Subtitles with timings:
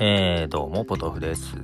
[0.00, 1.56] えー、どうも、ポトフです。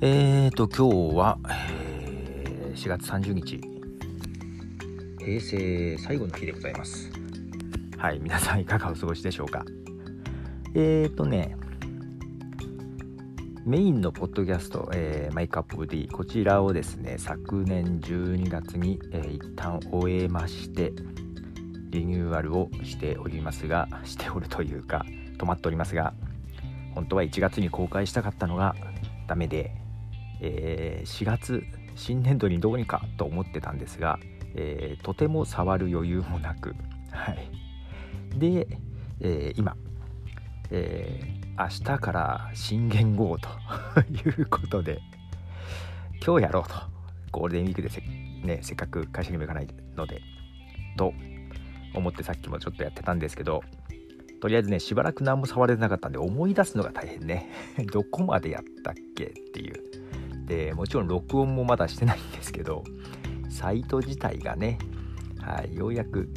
[0.00, 3.60] えーと、今日は、えー、4月30日、
[5.24, 7.08] 平成最後の日でございます。
[7.96, 9.64] はい、皆さんいかがお過ごしでしょうか。
[10.74, 11.56] えーとね、
[13.64, 20.92] メインのポッドキャスト、えー、マイクアップ D、こちらをですね、昨年12月に、えー、一旦終えまして、
[21.90, 25.06] リニューアルをしておりますが、しておるというか、
[25.38, 26.12] 止まっておりますが、
[26.94, 28.74] 本当は1月に公開したかったのが
[29.26, 29.74] ダメで、
[30.40, 31.62] えー、4月
[31.94, 34.18] 新年度にどうにかと思ってたんですが、
[34.54, 36.74] えー、とても触る余裕もなく、
[37.10, 37.48] はい、
[38.38, 38.66] で、
[39.20, 39.76] えー、今、
[40.70, 41.20] え
[41.58, 43.48] 明日から新元号と
[44.10, 45.00] いうことで
[46.24, 46.92] 今日やろうと。
[47.32, 50.20] ゴールデンウィークでせ,、ね、せっかく会社にも行かないので
[50.96, 51.12] と
[51.94, 53.62] 思ってさっきもちょっとやってたんですけど
[54.42, 57.48] とりあえずね、しばらく何も触れてなかったんで、思い出すのが大変ね。
[57.92, 59.74] どこまでやったっけっていう。
[60.46, 62.82] で、もちろん録音もまだしてないんですけど、
[63.48, 64.78] サイト自体がね、
[65.38, 66.28] はい、ようやく、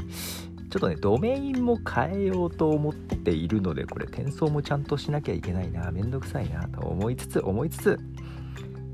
[0.70, 8.00] ちょっとね、ドメインも変えようと思っているので、これ、転送もちゃんとしなきゃいけないな、めんどくさいなと思いつつ、思いつつ、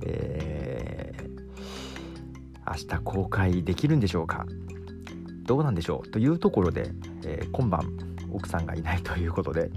[0.06, 4.46] えー、明日公開できるんでしょうか
[5.44, 6.94] どうなんでしょうというところで、
[7.26, 9.70] えー、今晩奥さんがいないということで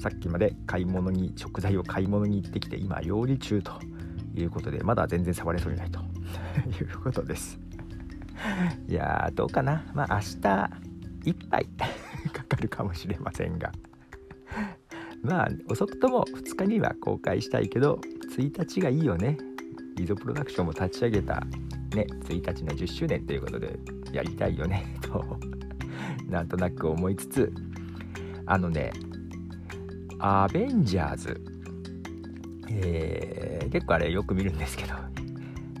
[0.00, 3.72] さっきまで買い物に食材を買い物に行ってきて今料理中と
[4.34, 5.98] いうことでまだ全然触れそうにないと
[6.80, 7.58] いうことです。
[8.88, 9.84] いやーどうかな。
[9.94, 11.66] まあ明日いっぱい
[12.32, 13.72] かかるかもしれませんが。
[15.22, 18.00] まあ遅くとも2日には公開したいけど
[18.36, 19.36] 1日がいいよね。
[19.96, 21.40] リゾプロダクションも立ち上げた
[21.94, 22.06] ね。
[22.24, 23.78] 1日の10周年ということで
[24.12, 24.94] やりたいよね。
[25.02, 25.38] と
[26.28, 27.52] なんとなく思いつつ
[28.50, 28.90] あのね、
[30.18, 31.40] アベンジャーズ、
[32.70, 34.94] えー、結構あれよく見るんですけど、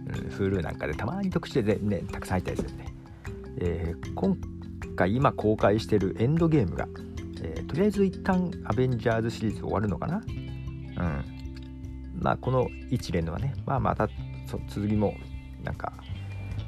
[0.06, 2.84] うん、Hulu なんかでたまに特集でね、たくさん入ったりするんで、
[3.60, 4.36] えー、今
[4.96, 6.86] 回今公開してるエンドゲームが、
[7.42, 10.16] えー、とりあえず一旦アベンジャーズシリーズ終わるのかな。
[10.18, 11.24] うん。
[12.20, 14.08] まあこの一連のはね、まあまた
[14.68, 15.14] 続きも
[15.64, 15.92] なんか、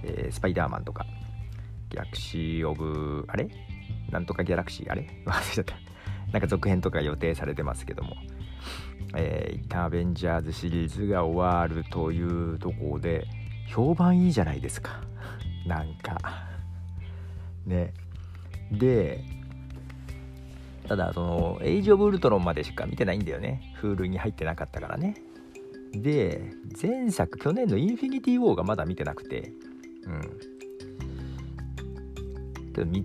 [0.02, 1.04] えー、スパイダーマンとか、
[1.90, 3.48] ギャラクシー・オブ、あれ？
[4.10, 5.06] なんとかギャラクシー、あれ？
[5.26, 5.89] 忘れちゃった。
[6.32, 8.16] なんか続編とか予定されてますけども、
[9.16, 13.26] えー、一旦アベンジャーズシリーズが終わるというところで
[13.68, 15.00] 評判いいじゃないですか。
[15.66, 16.18] なんか。
[17.66, 17.92] ね。
[18.72, 19.24] で
[20.86, 23.74] ただそのエイジ・オブ・ウルトロンまでしか見てないんだよね。
[23.80, 25.14] Hulu に入ってなかったからね。
[25.92, 29.52] で前作去年のインフィニティ・ウォーがまだ見てなくて。
[30.04, 30.50] うん。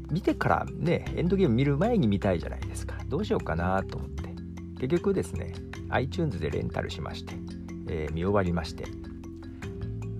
[0.09, 2.95] 見てからねエンドゲーム見る前に見たいじゃないですか。
[3.07, 4.25] どうしようかなと思って。
[4.79, 5.53] 結局ですね
[5.89, 7.33] iTunes でレンタルしまして、
[7.87, 8.85] えー、見終わりまして。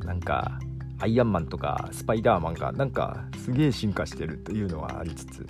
[0.06, 0.60] なんか
[1.00, 5.48] アイアンマンとかスパイダーマンがなんかすげえ進化してるというのはありつつ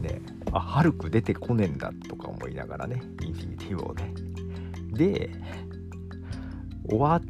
[0.00, 0.20] ね
[0.52, 5.30] あハルク出てこねえんだとか思いながらねインフィニティウォーでで
[6.88, 7.22] 終わっ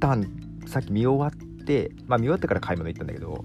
[0.00, 0.24] たん
[0.66, 3.42] さっき見終わってまあ見終わってから買い物行ったんだけど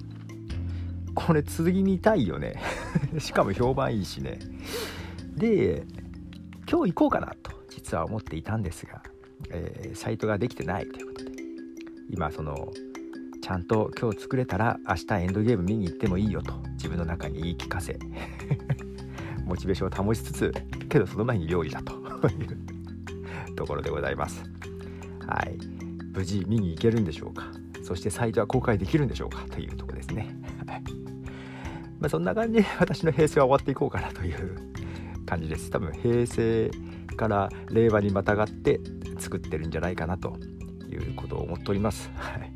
[1.16, 2.56] これ次見たいよね。
[3.20, 4.40] しかも評判いいしね。
[5.36, 5.86] で
[6.70, 9.02] 今日行こうかなと実は思っていたんですが、
[9.50, 11.32] えー、サイトができてないということで。
[12.10, 12.72] 今その
[13.42, 17.98] ちゃんと今日作れたら明日エンドゲーム見に行ってもいいよと自分の中に言い聞かせ。
[19.46, 20.54] モチベーションを保ちつつ
[20.90, 21.94] けどその前に料理だと。
[22.30, 22.44] い
[23.52, 24.44] うところでございます。
[25.28, 25.58] はい。
[26.14, 27.52] 無事見に行けるんでしょうか。
[27.84, 29.76] そしてサイトは公開できるんでしょうかという
[32.02, 34.58] まあ、そんな感じで 私の平成は終わっていこうかなという
[35.26, 35.70] 感じです。
[35.70, 36.72] 多分平成
[37.16, 38.82] から令和にまたがって
[39.20, 40.36] 作ってるんじゃないかなと
[40.90, 42.12] いうことを思っております。
[42.16, 42.52] はい。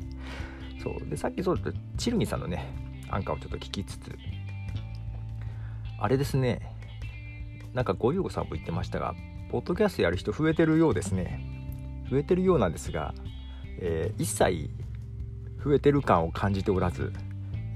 [0.82, 1.08] そう。
[1.08, 2.74] でさっきそうだったチルニさんのね
[3.08, 4.10] アンカーをちょっと聞きつつ
[5.98, 6.60] あれですね。
[7.72, 9.14] なんかごゆうごさんも言ってましたが
[9.50, 11.40] ポッドキャストやる人増えてるようですね。
[12.10, 13.14] 増えてるようなんですが、
[13.78, 14.70] えー、一切
[15.64, 17.12] 増えてる感を感じておらず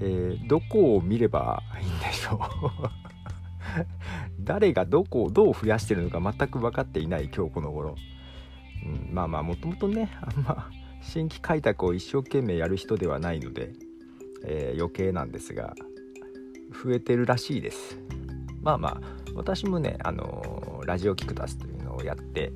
[0.01, 2.39] えー、どこを見ればいいんでしょう？
[4.43, 7.95] 誰がどこをどう増やしてるのか全く分かっていない今日この頃、
[8.85, 10.69] うん、まあまあもともとねあんま
[11.01, 13.73] 新規開拓を一生懸命やる人ではないので、
[14.43, 15.75] えー、余計なんですが
[16.83, 17.97] 増えてるらしいです。
[18.61, 19.01] まあまあ
[19.35, 22.51] 私もねあのー、ラジオキクタスというのをやって、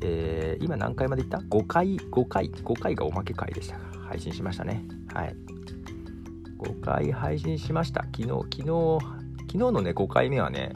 [0.00, 4.84] えー、今何回までいった ?5 回？5回？5回がおまけ回でしたが配信しましたね。
[5.12, 5.57] はい。
[6.58, 8.04] 5回配信しました。
[8.16, 8.98] 昨日昨日
[9.40, 10.72] 昨日のね5回目はね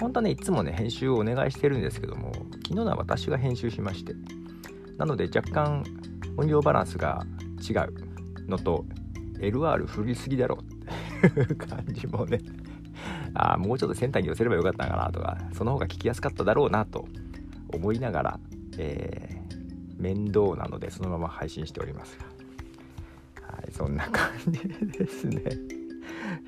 [0.00, 4.14] 本当はねいつもね編集をお願いしてるんですけども昨日のは私が編集しまして。
[4.98, 5.84] なので若干
[6.36, 7.26] 音量バランスが
[7.68, 7.94] 違う。
[8.48, 8.84] のと
[9.38, 10.58] LR 振りすぎだろ
[11.22, 11.26] う。
[11.26, 12.38] っていう感じもね。
[13.34, 17.06] あもうちょっとセンターに寄せればよかったかなとかその方が聞きやすかっただろうなと
[17.72, 18.40] 思いながら、
[18.78, 22.26] えー、面倒なのでそのまま配信しておりますが、
[23.74, 24.52] そんな感じ
[24.98, 25.42] ですね。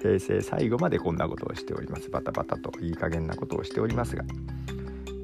[0.01, 2.09] 平成最後までこんなことをしております。
[2.09, 4.25] バタバタといい加減なことをしておりますが、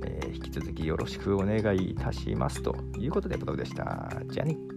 [0.04, 4.20] えー、引き続きよろしくお願いいたしますということでボトルでした。
[4.26, 4.71] じゃあね。